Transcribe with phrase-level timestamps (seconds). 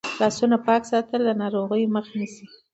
[0.21, 2.45] لاسونه پاک ساتل د ناروغیو مخه نیسي.